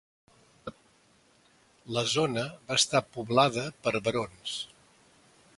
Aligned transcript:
La 1.97 2.03
zona 2.15 2.47
va 2.71 2.79
estar 2.83 3.05
poblada 3.19 3.69
per 3.85 3.95
berons. 4.09 4.59